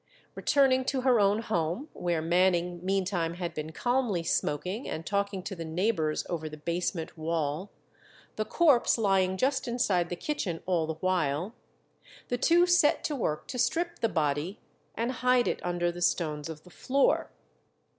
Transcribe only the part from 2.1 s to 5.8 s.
Manning meantime had been calmly smoking and talking to the